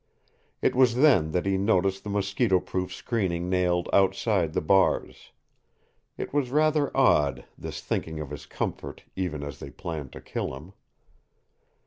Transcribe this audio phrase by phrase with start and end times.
[0.63, 5.31] It was then that he noticed the mosquito proof screening nailed outside the bars.
[6.17, 10.55] It was rather odd, this thinking of his comfort even as they planned to kill
[10.55, 10.73] him!